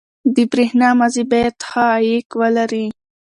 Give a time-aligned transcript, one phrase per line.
[0.35, 2.85] •د برېښنا مزي باید ښه عایق ولري.